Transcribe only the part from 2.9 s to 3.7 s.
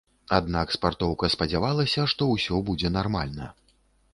нармальна.